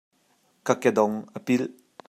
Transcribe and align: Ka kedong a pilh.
Ka 0.65 0.73
kedong 0.81 1.15
a 1.37 1.39
pilh. 1.45 1.69